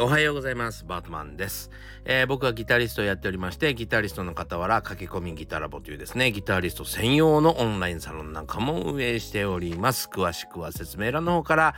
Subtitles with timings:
[0.00, 0.84] おはようございます。
[0.84, 1.70] バートマンです、
[2.04, 10.08] えー、僕はギタリストをやっておりまして、ギタリストの傍ら、駆け込みギタラボというですね、ギタリスト専用のオンラインサロンなんかも運営しております。
[10.12, 11.74] 詳しくは説明欄の方から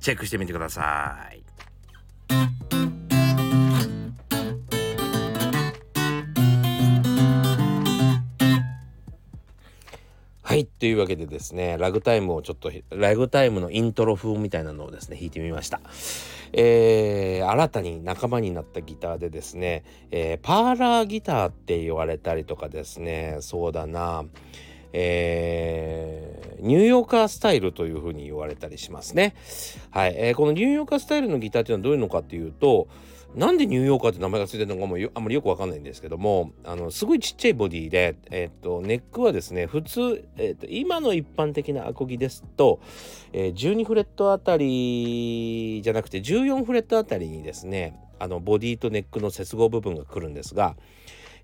[0.00, 1.42] チェックしてみてください。
[10.42, 10.66] はい。
[10.66, 15.80] というわけでですね、ラグタイムをちょっと、ラグタイムのイントロ風みたいなのをですね、弾いてみました。
[16.52, 24.24] えー、新たに仲間になったギターでですね、えー、パーラーギターって言われたりとかですねそうだな
[24.92, 29.34] えー、ニューヨーカースタイルというふうに言われたりしますね。
[29.90, 32.88] はい、えー、このニューヨーカースタイルのギターっていうのはどういうのかっていうと
[33.34, 42.80] なんでニューヨーカーって名前が付いてるのかもあんまりよくわかんないんですけどもあのすごいちっちゃいボディで、え、っとネックはですね普通、え、っと今の一般的なアコギですと、
[43.32, 50.74] えー、12フレットあたりじゃなくて14フレットあたりにですねあのボディとネックの接合部分が来るんですが、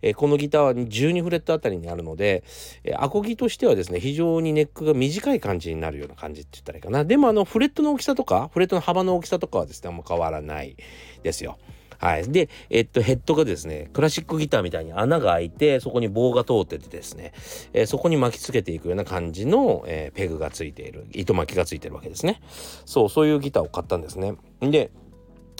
[0.02, 2.42] えー、このギターは12フレットあたりにあるので、
[2.82, 10.76] えー、アコギとしてはですね非常にネックが短い感じになるような感じって言ったらいいかなでもあのフレットの大きさとかフレットの幅の大きさとかはですねあんま変わらない
[11.22, 11.58] ですよ。
[11.98, 12.30] はい。
[12.30, 17.32] で、えっと、ヘッドがですね、クラシックギターみたいに穴が開いて、そこに棒が通っててですね、
[17.72, 22.40] えー、そこに巻きつけていくような感じの、えー、ペグがついている、糸巻きがついてるわけですね。
[22.84, 24.34] そう、そういうギターを買ったんですね。
[24.60, 24.90] で、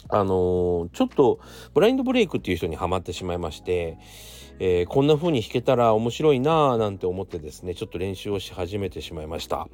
[0.09, 1.41] あのー、ちょっと
[1.75, 3.99] ブラインドブレイクっていう人にはまってしまいまして、
[4.59, 9.69] えー、こんな風に弾けたら面白いなぁなんて思ってですねちょっと練習をし始めてしまいました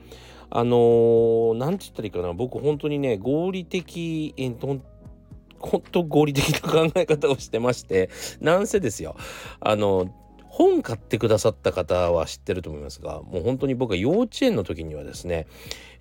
[0.50, 4.55] あのー、なんて言ったらいいかな僕本当にね合理的、えー、
[5.62, 8.10] 本当合理的な考え方をしてまして
[8.41, 9.16] なんせですよ
[9.60, 10.12] あの
[10.52, 15.46] 本買ってくださった方は知ってると思いますがもう本当に僕は幼稚園の時にはですね、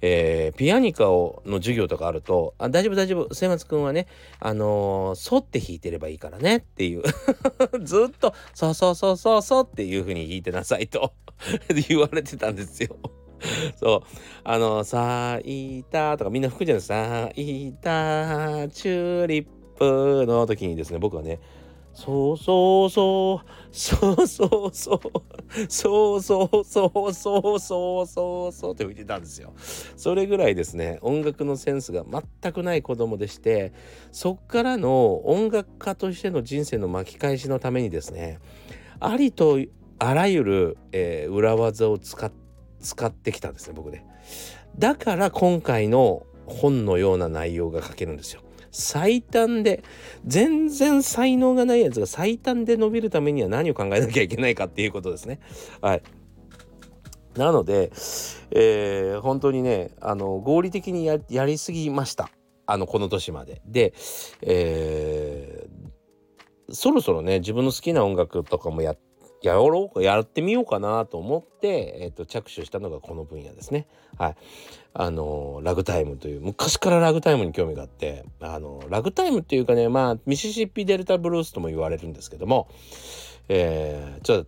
[0.01, 4.07] えー、ピアニカをの授業とかあると「あ大丈夫大丈夫末松くんはね
[4.41, 7.03] あのー、反って弾いてればいいからね」っていう
[7.81, 11.13] ずっと「そうそうそうそうそう」っていう風に弾いてなさいと
[11.87, 12.97] 言われてたんですよ。
[13.77, 14.17] そう。
[14.43, 16.93] あの、さいたとかみんな吹くじゃないですか。
[16.93, 19.45] さいたチューリッ
[19.77, 21.39] プの時にですね、僕はね、
[21.93, 25.01] そうそうそう、そうそうそう、
[25.67, 29.53] そうそうそうそうそうそうそうって吹いてたんですよ。
[29.97, 33.73] それぐらいですね、音楽のセンスが全くない子供でして、
[34.11, 38.39] そっからの音楽家としての人生の巻き返しのためにですね、
[38.99, 39.59] ありと
[39.99, 42.31] あらゆる、えー、裏技を使っ
[42.81, 44.05] 使ってきたんですね僕ね。
[44.77, 48.41] だから今回の本のような内容が書けるんですよ。
[48.71, 49.83] 最短で
[50.25, 55.39] 全然才能がないやつが最短で伸びるためには何を考えなきゃいけないかっていうことですね。
[55.81, 56.03] はい。
[57.35, 57.91] なので、
[58.51, 62.29] えー、本当にねあの合理的にやりすぎました
[62.65, 63.61] あのこの年まで。
[63.65, 63.93] で、
[64.41, 69.10] えー、そろそろね自分の好きな音楽とかもやって
[69.41, 73.87] やろうかやってみようかなと思って、えーと、着手したのがこの分野ですね。
[74.17, 74.35] はい。
[74.93, 82.67] あのラグタイムという昔からラグタイムに興味があってあのラグタイムっていうかねまあミシシッピデルタブルースとも言われるんですけども、
[83.47, 84.45] えー、ちょ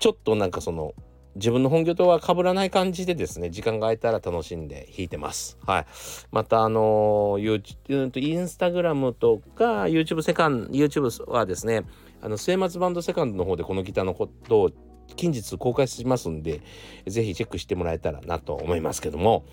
[0.00, 0.92] ちょっとなんかその
[1.36, 5.58] 自分の本業とは被らない感じでですね時間が空いたら楽しんで弾いてます。
[5.66, 5.86] はい。
[6.32, 11.84] またあの YouTube インスタグラムとか YouTube セカン YouTube はですね
[12.20, 14.70] あの末松バンドセカンドの方でこのギターのことを
[15.16, 16.62] 近日公開しますんで
[17.06, 19.44] 是非チェックしてもらえたらなと思いますけども。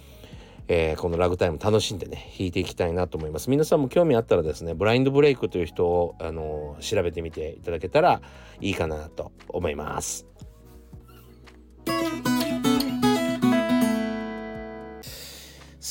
[0.70, 8.22] えー、このラグタイム楽しんでね弾いていきたいなと思います皆さんも興味あったらですねブラインドブレイクという人を、あのー、調べてみていただけたら
[8.62, 10.26] いいかなと思います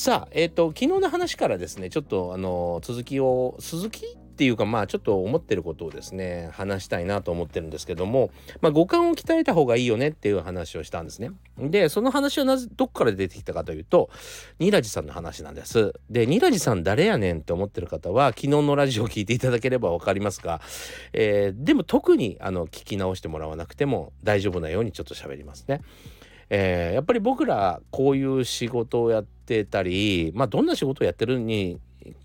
[0.02, 11.30] さあ、えっ、ー、と、昨日の話からですね、ちょっと、あの、続きを、続きっていうか、まあ、ちょっと思ってることをですね、話したいなと思ってるんですけども、まあ、五感を鍛えた方がいいよねっていう話をしたんですね。
[11.60, 14.10] で、その話はなぜ、どっから出てきたかというと、
[14.58, 15.92] ニラジさんの話なんです。
[16.10, 20.60] で、ニラジさん誰やねんって思ってる方は、昨日のラジオを聞いていただければわかりますが、
[21.12, 25.82] えー、でも特に、あの、聞き直してもらわなくても大丈夫なようにちょっと喋りますね。
[26.50, 31.78] えー、やっぱり僕らこういう仕事をやってたり、まあ、どんな仕事をやってるに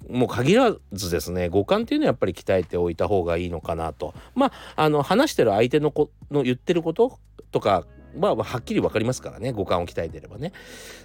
[0.10, 4.14] もう限らずですね五感っていうのはやっぱり鍛えておいた方がいいのかなと。
[4.36, 7.20] まああの話してる相手の子の言ってること
[7.52, 7.86] とか
[8.18, 10.54] まあはっきり分かりますからね五感を鍛えてればね。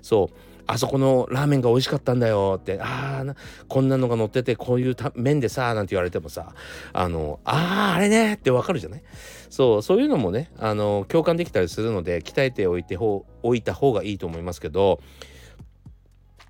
[0.02, 0.36] そう。
[0.64, 3.34] あそこのラーメンが美味しかったんだよってああ
[3.66, 6.54] こんなのが乗っててこういう麺でさなんて言われてもさ
[6.92, 9.02] あのあああれねってわかるじゃない？
[9.50, 13.24] そうそういうのもねあの共感できたりするので鍛えておいてお
[13.56, 15.00] いた方がいいと思いますけど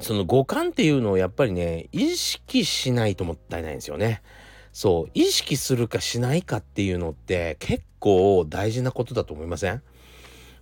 [0.03, 4.23] その五感っていうのをやっぱりね意識しないともったいないんですよね。
[4.73, 9.83] そう意識するかしないかっていうのって結構大事なことだと思いません？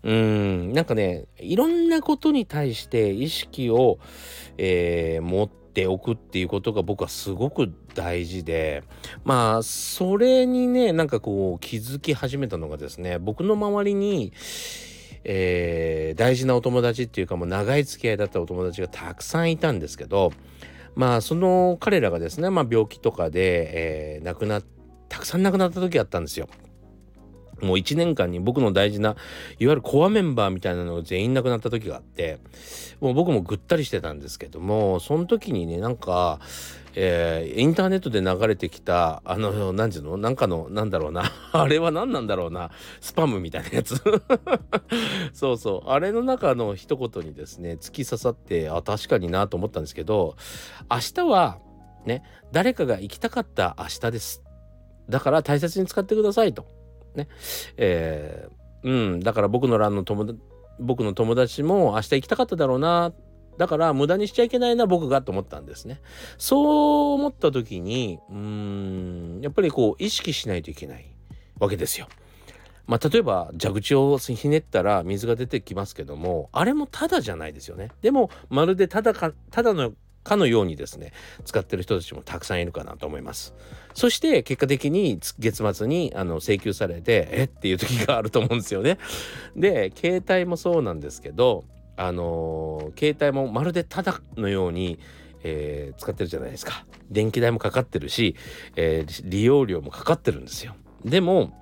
[0.02, 3.98] うんなんかねいろんなことに対して意識を、
[4.58, 8.82] えー、持っておくっていうことが僕はすごく大事で
[9.24, 14.32] まあそれにねなんかこう気づき始めたのがですね僕の周りに
[15.24, 20.32] えー、大事なお友達っていうかもう長い付き合いだったお友達がたくさんいたんですけど
[20.94, 24.62] まあその彼らがですね、まあ、病気とかで、えー、亡くな
[25.08, 26.48] たくさん亡くなった時あったんですよ。
[27.60, 29.16] もう1年間に僕の大事ないわ
[29.58, 32.38] ゆるコアメンバーみたいなのが全員亡くなった時があって
[33.00, 36.40] もう僕もぐったりしてたんですけどもその時にねなんか
[36.94, 40.16] えー、インターネットで流れてきたあの何ていうの？
[40.16, 41.24] なんかのなんだろうな。
[41.52, 42.70] あれは何なんだろうな。
[43.00, 44.00] スパムみたいなやつ。
[45.32, 45.90] そうそう。
[45.90, 50.36] あれの中の一言にですね突き刺さってあ確かになと思ったんですけど
[50.90, 51.58] 明日は
[52.06, 54.42] ね誰かが行きたかった明日です。
[55.08, 56.66] だから大切に使ってくださいと。
[57.14, 57.28] ね。
[57.76, 59.20] えー、うん。
[59.20, 60.34] だから僕の欄の友
[60.78, 63.12] 僕の友達も明日行きたかっただろうな
[63.60, 66.00] だから無駄にしちゃいけないな僕がと思ったんですね。
[66.38, 71.04] そう思った時にうーんやっぱりこう意識しないといけない
[71.58, 72.08] わけですよ。
[72.86, 77.90] まあ、例えば蛇口をひねったら水が出てきますけどもあれもただじゃないですよね。
[78.00, 79.92] でもまるでただかただの
[80.24, 81.12] かのようにですね
[81.44, 83.54] 使ってる人たちもたくさんいるかなと思います
[83.94, 87.44] そして結果的に月末にあの請求されてえ？
[87.44, 88.98] っていう時があると思うんですよね
[89.56, 91.64] で携帯もそうなんですけど
[92.02, 94.98] あの、携帯もまるでただのように、
[95.42, 96.86] えー、使ってるじゃないですか。
[97.10, 98.36] 電気代もかかってるし、
[98.76, 100.74] えー、利用料もかかってるんですよ。
[101.04, 101.52] でも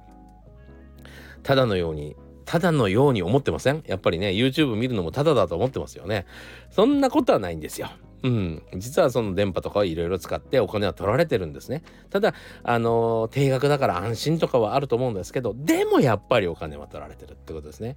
[1.43, 2.15] ただのように
[2.45, 3.83] ただのように思ってません？
[3.87, 6.25] やっぱりね YouTube 見るのもただだと思ってますよね。
[6.71, 7.89] そんなことはないんですよ。
[8.23, 11.83] うん、実はその電波とかはいろいろ使ってお金は取られてるんですね。
[12.11, 12.35] ただ、
[12.65, 17.97] あのー、定額だから安心とかはあると思うんですけど、でもやっぱりお金は取られてるってことですね。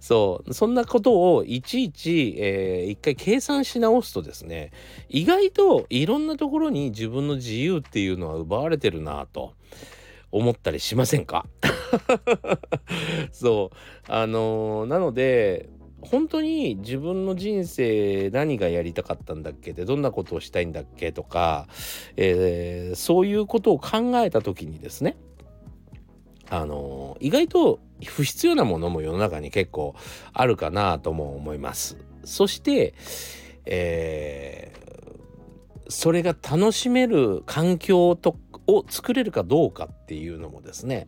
[0.00, 4.72] そう、そんなことをいちいち、えー、一回計算し直すとですね、
[5.08, 9.54] 意外といろんなところに自分の自由っていうのは奪われてるなと。
[10.30, 11.46] 思ったりしませんか？
[13.32, 19.72] そうあのー、なので本当に自分の人生何がやりたかったんだっけ？
[19.72, 21.12] でどんなことをしたいんだっけ？
[21.12, 21.66] とか、
[22.16, 25.16] えー、そういうことを考えた時にですね
[26.50, 29.94] あの意外と不必要なものも世の中に結構
[30.32, 31.98] あるかなとも思います。
[32.24, 32.94] そして、
[33.66, 38.36] えー、それが楽しめる環境と
[38.68, 41.06] を作れるかどうかっていうのもですね、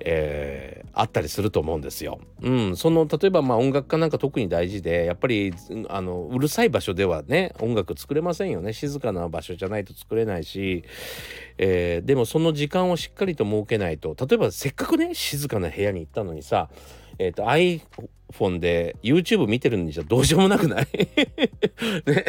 [0.00, 2.18] えー、あったりすると思うんですよ。
[2.40, 5.52] うん、その例えばまあ音楽家なんか特に大事でやっぱり
[5.90, 8.72] あのうるさい場所ではね音楽作れませんよね。
[8.72, 10.84] 静かな場所じゃないと作れないし、
[11.58, 14.16] えー、でもその時間をしっかりと設けないと。
[14.18, 16.70] 例えばせっかくね静かな部屋に行ったのにさ
[17.18, 20.86] えっ、ー、と iPhone で YouTube 見てるんじゃどうしようもなくない？
[22.06, 22.24] ね、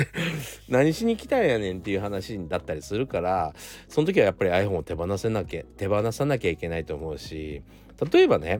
[0.69, 3.53] 何しに来たんやねんっていう話だったりするから
[3.87, 7.61] その時はやっぱり iPhone を手放せなきゃ手放さなきゃいけないと思うし
[8.11, 8.59] 例えばね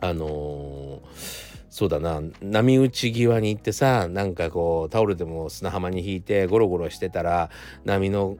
[0.00, 7.48] あのーそうだな波打ち際に行ってさなんかこうタオルでも砂浜に引いてゴロゴロしてたら
[7.84, 8.30] 波の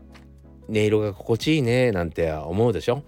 [0.69, 3.05] 音色が心地いいねなんて思うでしょ？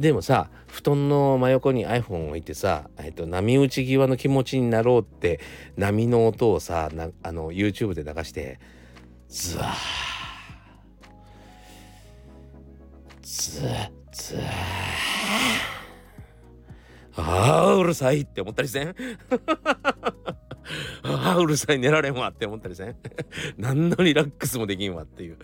[0.00, 5.40] でもさ布団の真横に iPhone を置いてさ、えっと、波打ち際の気持ちになろうって
[5.76, 8.58] 波の音をさなあの YouTube で流して
[9.28, 9.74] ズワー。
[13.22, 13.60] ズ
[14.10, 14.40] ズー。
[17.16, 18.94] ああうるさいって思ったりせん？
[21.02, 22.96] ああうるさい寝られんわって思ったりせん？
[23.58, 25.36] 何のリラックスもできんわっていう。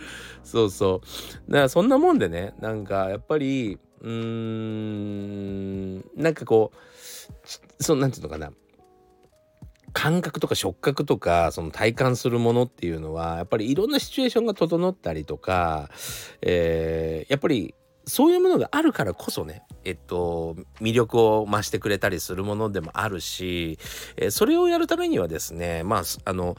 [0.43, 1.03] そうそ
[1.49, 1.51] う。
[1.53, 8.53] だからそんなもんでねなんかやっぱりうーんなんかこうそなんていうのかな。
[9.93, 15.89] 感覚とか触覚とかその体感するものっていうのはやっぱりいろんなシチュエーションが整ったりとか、
[16.43, 17.75] えー、やっぱり
[18.05, 23.79] そういうものがあるからこそね、えっと、魅力を増してくれたりするものでもあるし、
[24.17, 26.59] えー、それをやるためにはですねまああの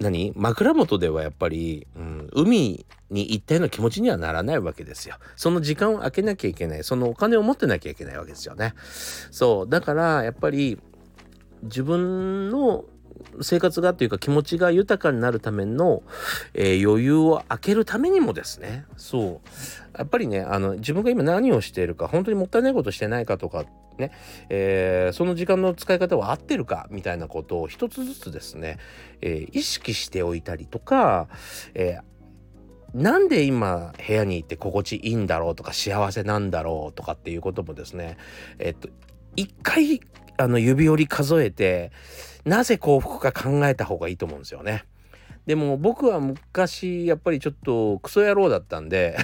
[0.00, 0.32] 何？
[0.36, 5.16] 枕元ではやっぱり、うん、海に行ったような気持ちにはならないわけですよ。
[5.36, 6.84] その時間を空けなきゃいけない。
[6.84, 8.74] そのお金を持ってなきゃいけないわけですよね。
[9.30, 9.68] そう。
[9.68, 10.78] だからやっぱり
[11.62, 12.84] 自分の
[13.40, 16.02] 生活がっていうか気持ちが豊かになるための、
[16.54, 23.66] えー、余裕を空けるためにもですねそうやっぱりねあの自分が今何をしているか本当にもったいないことしてないかとかっ
[23.98, 24.12] ね、
[24.48, 28.78] えー、その時間の使い方は合ってるかみたいなことを一つずつですね、
[29.20, 31.28] えー、意識しておいたりとか、
[31.74, 31.98] え
[32.94, 38.16] なんで今部屋にいて心地いいんだろうとか幸せなんだろうとかっていうこともですね
[38.58, 38.88] えっと
[39.36, 40.00] 一回
[40.38, 41.92] あの指折り数えて
[42.44, 44.84] なぜ幸福か考えた方がいいと思うんですよね。
[45.46, 49.16] でも僕は昔やっぱりちょっとクソ野郎だったんで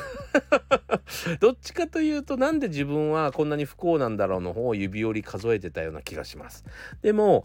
[1.40, 6.64] どっちかというとなんで自分はこんなに不幸なんだろうの方を指折り数えてたような気がします。
[7.02, 7.44] でも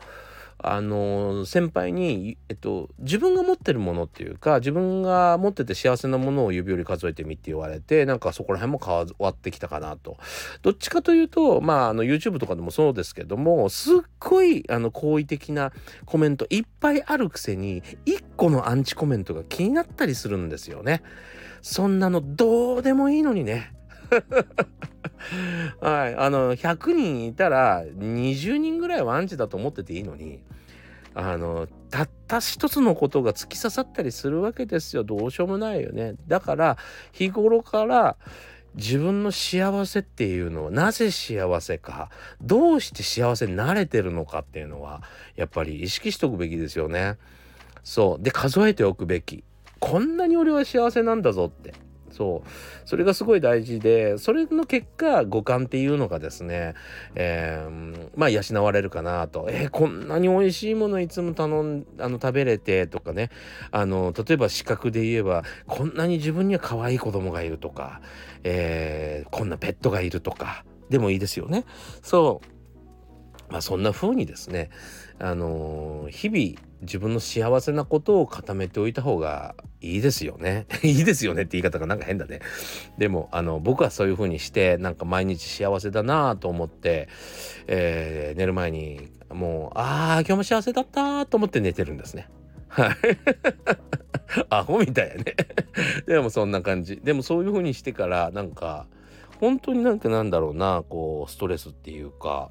[0.60, 10.18] あの先輩に、えっと、自分が持ってるものっていうか自分が持ってて幸せなものを指折り数えてみって言われてなんかそこら辺も変わってきたかなと
[10.64, 15.72] どっちかというとまああの YouTube とかでもそうですけどもすっごいあの好意的な
[16.06, 21.04] コメントいっぱいあるくせに1個のアンチコメントが気になったりするんですよね。
[21.62, 23.77] そんなのどうでもいいのにね。
[25.82, 30.42] はい、あの100人いたら20人ぐらいはアンチだと思ってていいのに
[31.14, 35.04] あのたった一つのことが突き刺さったりするわけですよ。
[35.04, 36.14] どうしようもないよね。
[36.28, 36.78] だから
[37.12, 38.18] 日頃から
[38.76, 45.02] 自分の幸せっていうのはなぜ幸せかどうして幸せになれてるのかっていうのは
[45.36, 47.18] やっぱり意識しておくべきですよね。
[47.84, 48.24] そう。
[48.24, 49.44] で数えておくべき。
[49.80, 51.74] こんなに俺は幸せなんだぞって。
[52.12, 52.50] そう。
[52.86, 56.74] それがすごい大事でそれの結果五感っていうのがですね、
[57.16, 59.48] えー、まあ養われるかなと。
[59.50, 63.30] えー、こんなに美味しいものいつも頼んあの食べれてとかね。
[63.72, 68.02] あの例えば視覚で言えばこんなに自分には可愛い子供がいるとか、
[68.44, 70.66] えー、こんなペットがいるとか。
[70.90, 71.66] でもいいですよね。
[72.02, 72.58] そう。
[73.52, 74.70] まあそんな風にですね
[75.20, 80.66] あの日々自分の幸せなことを固めておいた方がいいですよね。
[80.84, 82.40] いいですよねって言い方がなんか変だね。
[82.98, 87.10] でもあの僕はそういう風にしてなんか毎日幸せだなと思って、
[87.68, 92.28] えー、寝る前にもうああ今日も幸せだったと思って寝てるんですね。
[92.70, 92.96] はい。
[94.50, 95.36] アホみたいやね。
[96.06, 96.98] でもそんな感じ。
[96.98, 98.88] でもそういう風にしてからなんか
[99.40, 102.50] 本当になんかなんだろうなこうストレスっていうか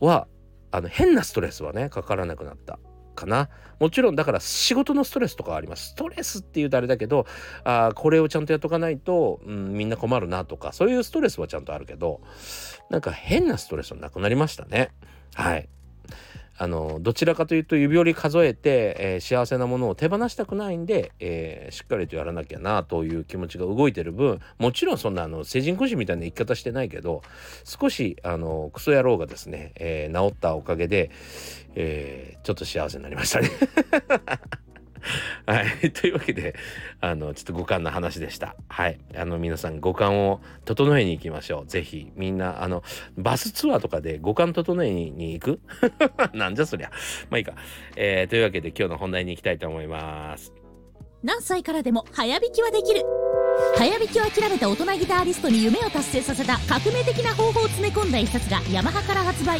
[0.00, 0.26] は
[0.70, 2.78] あの変なストレスはねかからなくなった
[3.18, 3.48] かな。
[3.78, 5.90] もちろんだから仕事のストレスとかあります。
[5.90, 7.26] ストレスっていうとあれだけど
[7.64, 12.20] あこれをちゃんとやっとかないと、うん、みんな困るなとかそういうストレスはちゃんとあるけど
[12.90, 14.90] なんか変なストレスはなくなりましたね。
[15.34, 15.68] はい。
[16.60, 27.22] あのどちらかというと指折り数えて、えー、幸せなものを手放したくないんで、えー、しっかりとやらなきゃなという気持ちが動いてる分もちろんそんなあの成人君子みたいな生き方してないけど
[27.64, 31.10] 少しあのクソ野郎がですね、えー、治ったおかげで、
[31.74, 33.50] えちょっと幸せになりましたね。
[35.46, 35.90] はい。
[35.92, 36.54] というわけで、
[37.00, 38.56] あの、ちょっと五感の話でした。
[38.68, 38.98] はい。
[39.16, 41.66] あの、皆さん五感を整えに行きましょう。
[41.66, 42.82] ぜひ、みんな、あの、
[43.16, 45.60] バスツアーとかで五感整えに行く？
[46.34, 46.90] なんじゃそりゃ。
[47.30, 47.54] まあいいか。
[47.96, 50.52] えー、というわけで今日の本題に行きたいと思います。
[51.22, 53.02] 何歳からでも早弾きはできる
[53.76, 59.58] 早弾きを諦めた大人ギターリストに夢を達成させた革命的な方法を詰め込んだ一冊がヤマハから発売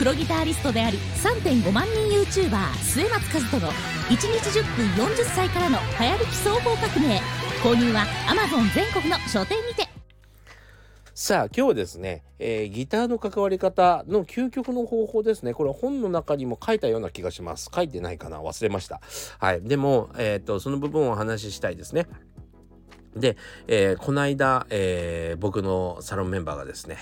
[0.00, 7.20] プロギタリストであり3.5万人 YouTuber 末松和人の1日10分40歳からの早弾き総合革命。
[7.62, 9.86] 購入は Amazon 全国の書店にて。
[11.12, 15.52] さあ今日はですね、えー、ギターの関わり方の究極の方法ですね。
[15.52, 17.70] これ本の中にも書いたような気がします。
[17.70, 18.40] 書いてないかな？
[18.40, 19.02] 忘れました。
[19.38, 19.60] はい。
[19.60, 22.06] でもえっ、とその部分をお話ししたいですね。
[23.14, 26.96] で、えー、この間、えー、僕のサロンメンバーがですね、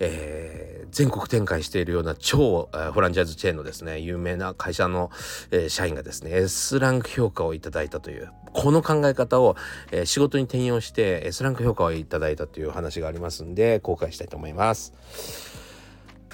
[0.00, 5.10] えー、全国展開しているような超、えー、フランチャイズチェーンのですね有名な会社の、
[5.50, 9.56] えー、社員がですね S ランク評価をいただいたというこの考え方を、
[9.90, 14.92] えー、仕事に転用して S ランク評価をいただいたという話がありますんで公開したいと思います。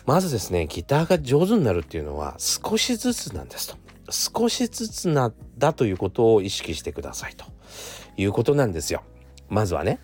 [0.07, 3.85] まずですねギターが上手になるっていうのは少しずつなんですと。
[4.11, 7.47] 少しずつなだということを意識してくださいと
[8.19, 9.03] いうことなんですよ。
[9.49, 9.99] まずはね。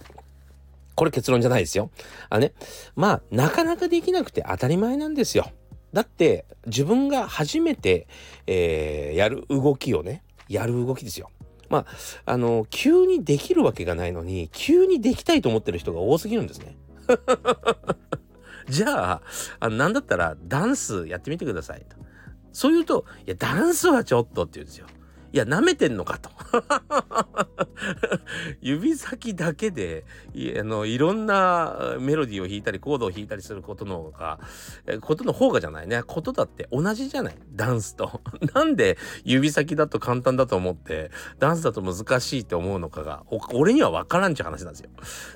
[0.94, 1.90] これ結論じゃないですよ。
[2.28, 2.52] あね、
[2.94, 5.50] まあ、なかなかできなくて当たり前なんですよ。
[5.92, 8.06] だって自分が初めて、
[8.46, 11.30] えー、やる動きをねやる動きですよ。
[11.68, 16.76] まああの急にできるわけがないのに急にできたいと思ってる人が多すぎるんですね。
[18.68, 19.22] じゃあ
[19.58, 21.96] あなんだったらダンスやってみてくださいと。
[22.52, 24.86] そう言うと「いやダンスはちょっと」って言うんですよ。
[25.32, 26.30] いや、舐めてんのかと。
[28.60, 34.40] 指先だけでいあのいろんなメロディーを弾いたりコードを弾いたりすることの方が
[35.00, 36.02] ことの方がじゃないね。
[36.02, 37.34] ことだって同じじゃない。
[37.52, 38.20] ダンスと。
[38.54, 44.90] なんで指先だと簡単だと思ってダンスだと難しいって思うのかが俺には分からんちゅう話なんですよ。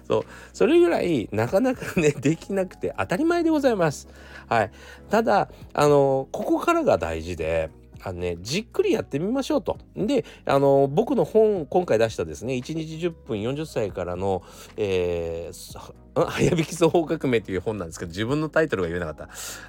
[0.07, 0.25] そう。
[0.53, 4.09] それぐらいなかなかね できなくて当たり前でございます。
[4.49, 4.71] はい。
[5.09, 7.71] ただあのここからが大事で
[8.07, 9.79] あのね、じっくりやってみましょうと。
[9.97, 14.43] で、あの、僕の本、今回出したですね、1日10分40歳からの、
[14.77, 19.17] えー、 早引き総合革命という本なんですけど、自分のタイトルが言えなかっ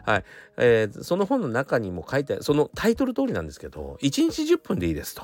[0.05, 0.11] た。
[0.11, 0.23] はい。
[0.57, 5.23] えー、その本の中にも書いてそのタイトル通りなんですけど、1日10分でいいですと。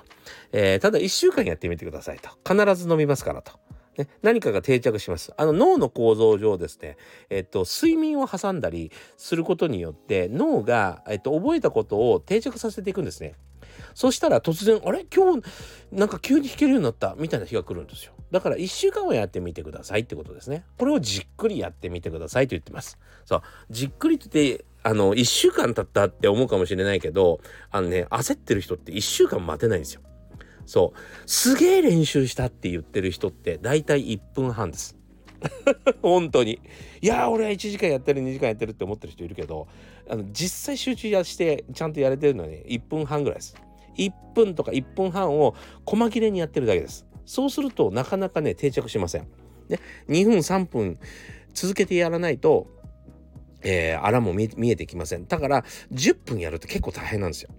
[0.54, 2.30] えー、ただ1週間やってみてくださいと。
[2.48, 3.52] 必ず飲みますからと。
[4.04, 5.34] ね、何かが定着します。
[5.38, 6.98] あの脳の構造上ですね、
[7.30, 13.34] えっと、睡眠を挟んだりすることによって脳が、えっと、覚えたことを定着させていくんですね。
[13.94, 15.06] そしたら突然、あれ？
[15.14, 15.44] 今日
[15.92, 18.14] なんか急に弾けるようになったみたいな日が来るんですよ。
[18.32, 20.64] だから1週間はやってみてくださいってことですね。
[20.78, 22.98] これをじっくりやってみてくださいと言ってます。
[23.26, 23.42] そう。
[23.70, 27.40] じっくりってあの、1週間経ったって思うかもしれないけど、
[27.70, 30.02] あのね、焦ってる人って1週間待てないんですよ。
[30.66, 31.30] そう。
[31.30, 34.98] すげえ練習したって言ってる人って大体1分半です。
[36.02, 36.60] 本当に。
[37.02, 39.68] いや俺は1時間やってる2時間やってるって思ってる人いるけど
[40.08, 43.56] あの実際集中してちゃんとやれてるのはね1分半ぐらいです。
[43.98, 47.06] 1分とか1分半を細切れにやってるだけです。
[47.26, 49.28] そうするとなかなかね定着しません。
[49.68, 51.00] で2分3分
[51.54, 52.68] 続けてやらないと、
[53.62, 55.26] えー、あらも見えてきません。
[55.28, 57.50] だから10分やると結構大変なんですよ。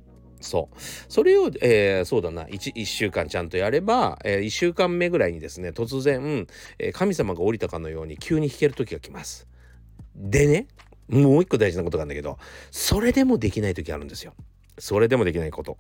[0.43, 0.77] そう。
[1.09, 6.47] それを、えー、そうだな1、1週間ちゃんとやれば、えー、1週間目ぐらいにですね、突然、
[6.79, 9.47] えー、神様が降りたかのように急に弾ける時が来ます。
[10.15, 10.67] でね、
[11.09, 12.39] もう一個大事なことがあるんだけど、
[12.71, 14.35] それでもできない時あるんですよ。
[14.79, 15.79] それでもできないこと。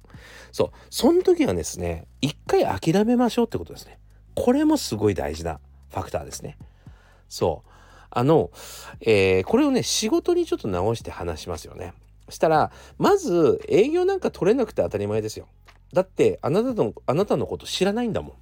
[0.52, 0.70] そう。
[0.90, 3.98] その時はですね、一回諦めましょうってことですね。
[4.34, 6.58] これもすごい大事なファクターですね。
[7.28, 7.70] そう。
[8.10, 8.50] あの、
[9.00, 11.94] えー、これをね、仕事にちょっと直して話しますよね。
[12.28, 15.46] したらまず営業なんか取れなくて当たり前ですよ。
[15.92, 18.32] だってあなたのあなたのこと知らないんだもん。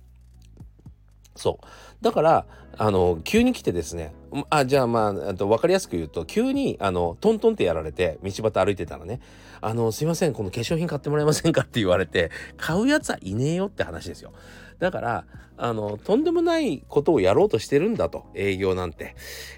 [1.36, 1.66] そう。
[2.00, 2.46] だから
[2.78, 4.14] あの急に来てですね
[4.48, 9.20] あじゃあまあと分かりやすく言うと急にあのトントンってやられて道端歩いてたらね
[9.60, 14.32] 「あのすいませんこの化粧品買ってもらえませんか?」って言われて買うやつはいねえよって話ですよ。
[14.78, 15.24] だから
[15.62, 19.14] あのとんでもないことをやろうとしてるんだと営業なんて、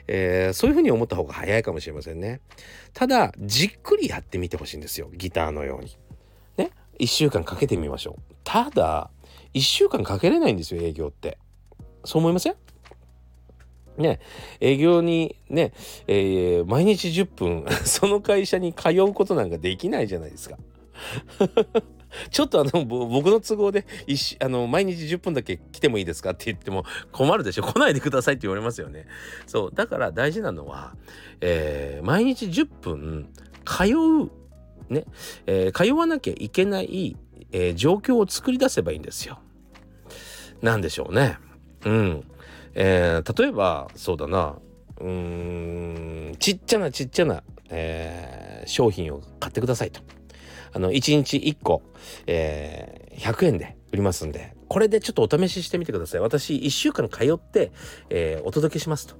[0.09, 2.41] えー、そういうふうに思った方が早いかもしれませんね。
[2.93, 5.97] ただじっくりやってみてほしいんですよギターのように。
[6.59, 8.35] ね1週間かけてみましょう。
[8.43, 9.11] ただ
[9.55, 11.38] 1週間かけれないんですよ営業って。
[12.05, 12.57] そう思いません？
[13.97, 14.21] ね、
[14.61, 15.73] 営業にね、
[16.07, 20.59] えー、毎日10分 その会社に通うことなんかできないじゃないですか。
[22.31, 29.07] ちょっとあの僕の都合で一あの毎日10分だけ来てもいいですかって言っても困るでしょ来ないでくださいって言われますよね。
[29.46, 30.94] そうだから大事なのは、
[31.40, 33.29] えー、毎日10分
[33.64, 34.31] 通う
[34.92, 35.05] ね、
[35.46, 37.16] えー、通わなきゃいけない、
[37.53, 39.40] えー、状況を作り出せばいいんですよ。
[40.61, 41.38] なんでしょうね。
[41.85, 42.25] うん。
[42.75, 44.57] えー、例えばそうだな
[44.98, 50.01] うーんちっちゃなちっちゃな、えー、商品を買ってくださいと。
[50.73, 51.83] あの1日1個、
[52.27, 56.21] えー、100円で売りますんでこれでちょっとお試ししてみてください。
[56.21, 57.73] 私1週間通って、
[58.09, 59.17] えー、お届けしますと。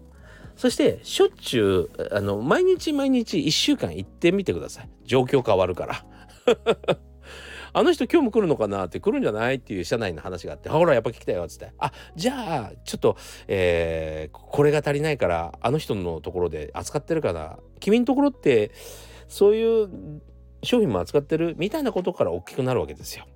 [0.57, 4.89] そしてしょっちゅうあの毎日毎日1週間行ってみてください。
[5.05, 6.05] 状況変わるから。
[7.75, 13.17] あの人今日も来るのかなって来るんじゃないっていう社内の話があって、ほら、やっぱ来たよっつって、あ、じゃあ、ちょっと、
[13.49, 17.59] えー、これが足りないから、あの人のところで扱ってるかな。
[17.81, 18.73] 君のところって、
[19.29, 20.21] そういう
[20.62, 23.27] 商品も扱ってるみたいなことから大きくなるわけですよ。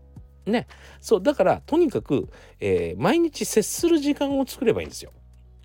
[0.46, 0.66] ね。
[1.00, 2.28] そう、だから、とにかく、
[2.60, 5.12] えー、毎日接する時間を作ればいいんですよ。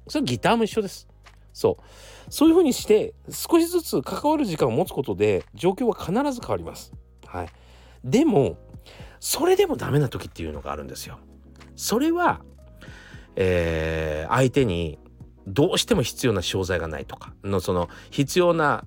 [0.07, 1.07] それギターも一緒です。
[1.53, 2.31] そう。
[2.31, 6.93] そういうふうにして、少しずつ関わる時間を持つことで、状況は必ず変わります。
[7.25, 7.49] はい。
[8.03, 8.57] でも、
[9.19, 11.19] それでもダメな時っていうのがあるんですよ。
[11.75, 12.41] それは、
[13.35, 14.97] えー、相手に
[15.47, 18.85] どうしても必要な商材がないとかのその必要な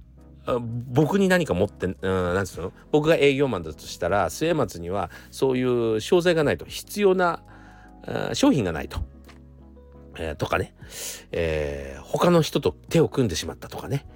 [0.89, 2.73] 僕に何か持って、うん、なんつうの？
[2.93, 7.43] 僕が営業マンだとしたら末松にはそういう商材がないと必要な
[8.35, 9.01] 商品がないと、
[10.19, 10.75] えー、とかね、
[11.33, 14.07] えー、他の人と手を組んでしまったとかね、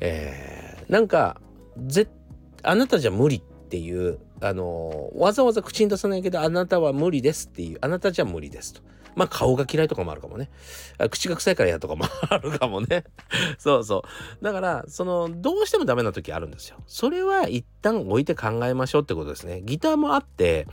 [0.00, 1.40] えー、なんか
[1.86, 2.08] ぜ
[2.62, 8.82] あなたじゃ無理っていうあのわざわざ口に出さないけどあなたは無理ですっていうあなたじゃ無理ですと。
[9.14, 10.50] まあ顔が嫌いとかもあるかもね。
[11.10, 13.04] 口が臭いから嫌とかもあるかもね。
[13.58, 14.04] そうそ
[14.40, 14.44] う。
[14.44, 16.78] だから、その、どうしてもダメな時あるんですよ。
[16.86, 19.62] それは一旦置いて考えましょうってことですね。
[19.62, 20.66] ギターもあって、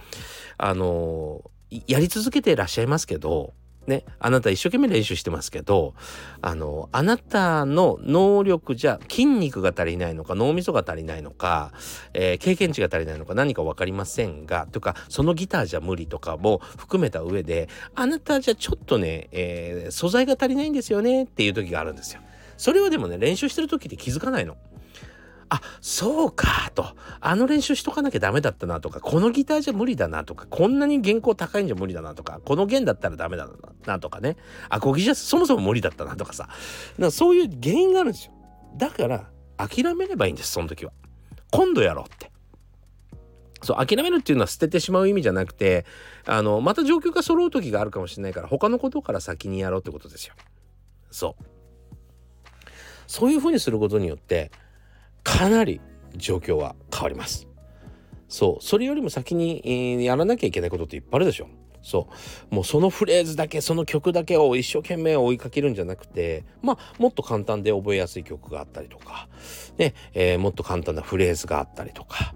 [0.58, 1.44] あの、
[1.88, 3.54] やり続けていらっしゃいますけど、
[3.88, 5.96] ね、あなた一生懸命練習してますけど、
[6.42, 11.72] あの、あなたの能力じゃ筋肉が足りないのか脳みそが足りないのか、
[12.14, 22.22] えー、経験値が足りないのか何か分かりませんが、とか、そのギターじゃ無理とかも含めた上で、あなたじゃちょっとね、えー、素材が足りないんですよねっていう時があるんですよ。
[22.58, 24.58] それはでもね、練習してる時って気づかないの。
[25.50, 26.86] あそうかと。
[27.20, 33.50] あの練習しとかなきゃダメだったなとかこのギターじゃ無理だなとかこんなに原稿高いんじゃ無理だなとかこの弦だったらダメだ
[33.86, 34.38] なとかね。
[34.70, 36.50] アコギじゃそもそも無理だったなとかさ。
[37.00, 38.34] かそういう原因があるんですよ。
[38.78, 40.92] だから諦めればいいんですその時は。
[41.52, 42.32] 今度やろうって。
[43.62, 45.86] そう諦めるっていうのは捨ててしまう意味じゃなくて
[46.26, 50.34] あのまた状況が揃う時があるかもしれないから他のことから先にやろうってことですよ。
[51.12, 51.44] そう。
[53.08, 54.52] そういうふうにすることによって
[55.24, 55.82] かなり
[56.16, 57.48] 状況は変わります。
[58.28, 58.64] そう。
[58.64, 61.48] それよりも先に、えー、やらなきゃいけないことっていっぱいあるでしょ。
[61.82, 62.08] そ
[62.52, 62.56] う。
[62.56, 69.28] もうそのフレーズだけその曲だけを一生懸命追いかけるんじゃなくてまあもっと簡単で覚えやすい曲があったりとか、
[69.78, 72.36] ねえー、もっと簡単なフレーズがあったりとか、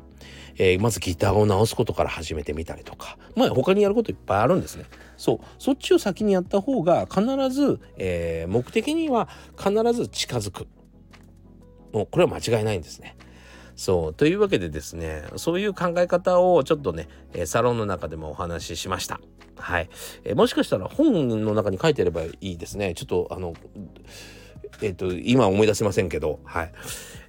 [0.57, 4.85] えー、まずギターを直すことから始めてみたりとかまあ他にやることいっぱいあるんですね。
[5.17, 5.39] そう。
[5.59, 10.67] そっちを先にやった方が必ず、えー、目的には必ず近づく。
[11.93, 13.15] もうこれは間違いないんですね。
[13.75, 17.07] そうというわけでですねそういう考え方をちょっとね
[17.45, 19.19] サロンの中でもお話ししました。
[19.57, 19.89] はい、
[20.25, 22.93] えもしかしたら本の中に書いてればいいですね。
[22.95, 23.53] ちょっとあの
[24.81, 26.73] えっ、ー、と今思い出せませんけどはい。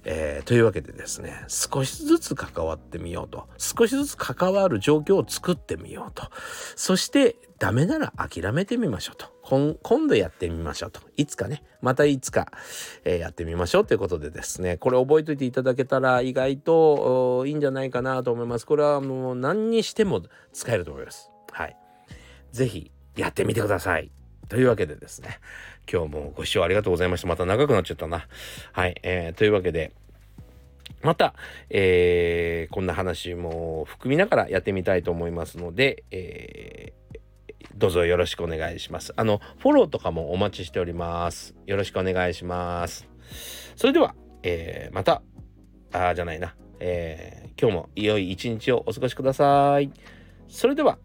[0.05, 3.47] えー、というわけでですね少しずつ関わってみようと。
[3.57, 6.29] 少しずつ関わる状況を作ってみようと。
[6.75, 9.33] そしてダメなら諦めてみましょうと。
[9.83, 11.01] 今度やってみましょうと。
[11.17, 11.63] いつかね。
[11.81, 12.51] またいつか、
[13.03, 14.77] えー、やってみましょうということでですね。
[14.77, 18.65] これ覚えておいていただけたら意外といいんじゃないかなと思います。
[18.65, 20.21] これはもう何にしても
[20.53, 21.31] 使えると思います。
[21.51, 21.77] はい。
[22.51, 24.11] 是非やってみてください。
[24.47, 25.39] というわけでですね。
[25.91, 27.27] 今日もご視聴ありがとうございました。
[27.27, 28.27] また長くなっちゃったな。
[28.73, 28.95] はい。
[29.03, 29.91] えー、というわけで、
[31.01, 31.35] また、
[31.69, 37.17] えー、こんな話も含みながらやってみたいと思いますので、えー、
[37.75, 39.13] どうぞよろしくお願いします。
[39.15, 41.55] あの、フォローとかもお待ちしております。
[41.67, 43.07] よろしくお願いします。
[43.75, 45.21] それでは、えー、また、
[45.91, 49.91] あじゃないな、えー、今日も良い一日をお過ごしください。
[50.47, 50.97] それでは、